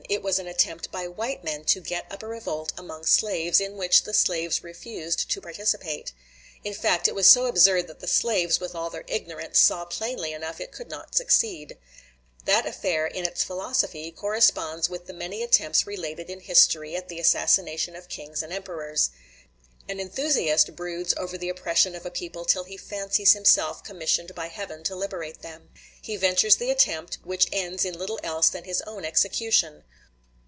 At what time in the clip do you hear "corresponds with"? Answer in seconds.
14.11-15.05